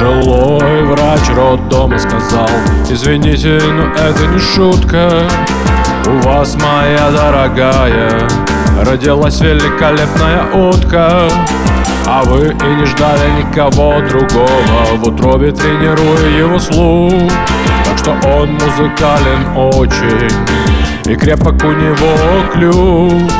Пожилой 0.00 0.82
врач 0.84 1.28
роддома 1.36 1.98
сказал 1.98 2.48
Извините, 2.88 3.60
но 3.70 3.92
это 3.92 4.26
не 4.28 4.38
шутка. 4.38 5.28
У 6.06 6.26
вас, 6.26 6.56
моя 6.56 7.10
дорогая 7.10 8.26
Родилась 8.82 9.40
великолепная 9.42 10.50
утка. 10.54 11.28
А 12.06 12.22
вы 12.24 12.46
и 12.46 12.74
не 12.76 12.86
ждали 12.86 13.42
никого 13.42 14.00
другого 14.08 14.96
В 14.96 15.06
утробе 15.06 15.52
тренируя 15.52 16.30
его 16.30 16.58
слух 16.58 17.30
Так 17.84 17.98
что 17.98 18.12
он 18.38 18.54
музыкален 18.54 19.54
очень 19.54 20.30
И 21.04 21.14
крепок 21.14 21.62
у 21.62 21.72
него 21.72 22.50
клюв. 22.54 23.30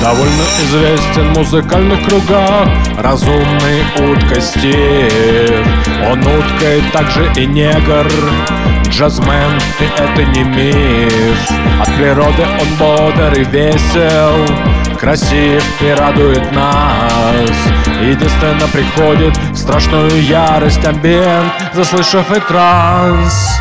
Довольно 0.00 0.44
известен 0.62 1.34
в 1.34 1.38
музыкальных 1.38 2.02
кругах 2.06 2.68
Разумный 2.96 3.82
утка 3.98 4.40
Стив 4.40 5.49
Он 6.10 6.18
утка 6.18 6.76
и 6.76 6.82
также 6.90 7.30
и 7.36 7.46
негр. 7.46 8.10
Джазмен, 8.88 9.60
и 9.78 9.84
это 9.96 10.24
не 10.24 10.42
миф. 10.42 11.50
От 11.80 11.94
природы 11.94 12.42
он 12.60 12.68
бодр 12.76 13.32
и 13.38 13.44
весел. 13.44 14.34
Красив 14.98 15.64
и 15.80 15.90
радует 15.90 16.50
нас. 16.52 17.50
Единственно 18.02 18.66
приходит 18.72 19.38
страшную 19.54 20.22
ярость 20.22 20.84
амбиент 20.84 21.52
Заслышав 21.74 22.36
и 22.36 22.40
транс 22.40 23.60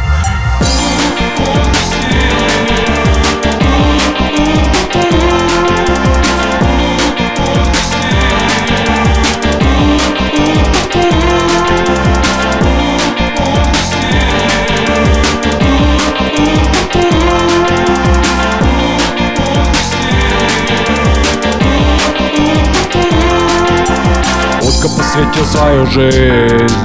посвятил 25.09 25.45
свою 25.45 25.85
жизнь. 25.88 26.75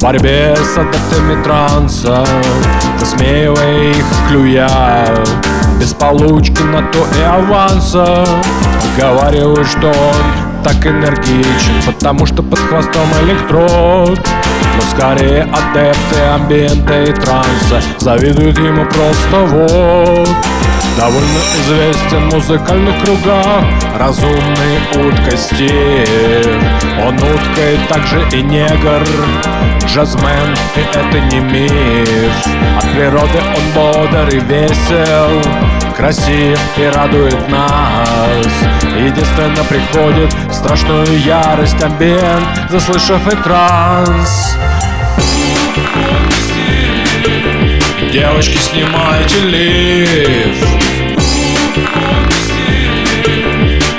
Борьбе 0.00 0.54
с 0.54 0.78
адептами 0.78 1.42
транса 1.42 2.24
Высмеивая 3.00 3.90
их, 3.90 4.04
клюя. 4.28 4.68
Без 5.80 5.92
получки 5.94 6.62
на 6.62 6.82
то 6.82 6.98
и 7.18 7.22
аванса 7.22 8.24
Говаривают, 8.96 9.66
что 9.66 9.88
он 9.88 10.62
так 10.62 10.86
энергичен 10.86 11.82
Потому 11.86 12.26
что 12.26 12.42
под 12.42 12.58
хвостом 12.58 13.08
электрод. 13.22 14.18
Но 14.76 14.82
скорее 14.96 15.42
адепты 15.44 16.20
амбиента 16.34 17.02
и 17.02 17.12
транса 17.12 17.82
Завидуют 17.98 18.58
ему 18.58 18.84
просто 18.84 19.40
вот 19.40 20.28
Довольно 20.96 21.40
известен 21.60 22.30
в 22.30 22.34
музыкальных 22.34 22.98
кругах 23.04 23.64
Разумный 23.98 24.78
утка 24.96 25.36
Стив 25.36 26.62
Он 27.06 27.14
утка 27.16 27.72
и 27.72 27.78
также 27.88 28.26
и 28.32 28.42
негр 28.42 29.02
Джазмен, 29.86 30.54
и 30.74 30.80
это 30.80 31.20
не 31.20 31.40
миф. 31.40 32.48
От 32.76 32.90
природы 32.92 33.38
он 33.56 33.72
бодр 33.72 34.28
и 34.28 34.40
весел 34.40 35.42
Красив 35.96 36.58
и 36.76 36.84
радует 36.86 37.48
нас. 37.48 38.46
Единственно 38.98 39.64
приходит 39.68 40.34
страшную 40.52 41.18
ярость 41.20 41.82
амбиент 41.82 42.70
Заслышав 42.70 43.26
и 43.32 43.36
транс 43.36 44.56
Девочки, 48.12 48.56
снимайте 48.56 49.40
лифт. 49.40 50.66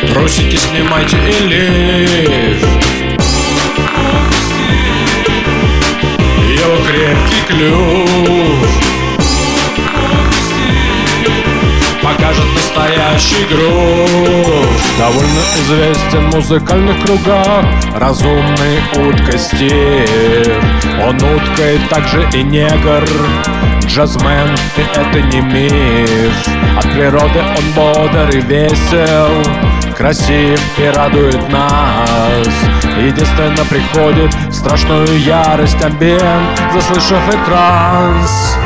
Трусики 0.07 0.55
снимайте 0.55 1.17
и 1.17 1.47
лифт. 1.47 2.65
Его 6.47 6.77
крепкий 6.87 7.43
клюв. 7.47 8.87
Покажет 12.01 12.45
настоящий 12.55 13.45
грув 13.51 14.65
Довольно 14.97 15.43
известен 15.55 16.29
в 16.29 16.35
музыкальных 16.35 17.03
кругах 17.03 17.65
Разумный 17.95 18.79
утка 18.95 19.37
Стив 19.37 20.63
Он 21.03 21.15
утка 21.15 21.73
и 21.73 21.79
также 21.89 22.25
и 22.33 22.43
негр 22.43 23.03
Джазмен, 23.87 24.55
и 24.77 24.81
это 24.81 25.21
не 25.21 25.41
миф 25.41 26.49
От 26.77 26.91
природы 26.93 27.39
он 27.39 27.71
бодр 27.73 28.29
и 28.29 28.41
весел 28.41 29.29
Красив 29.95 30.61
и 30.77 30.85
радует 30.95 31.49
нас. 31.49 32.47
Единственно 32.99 33.65
приходит 33.65 34.31
страшную 34.53 35.19
ярость 35.19 35.81
амбиент 35.81 36.61
Заслышав 36.73 37.27
и 37.33 37.45
транс 37.45 38.57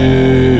de 0.00 0.59